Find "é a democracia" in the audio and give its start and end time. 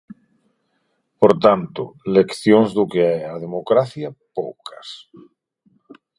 3.15-4.09